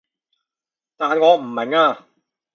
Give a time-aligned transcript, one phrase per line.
[0.97, 2.07] 但我唔明啊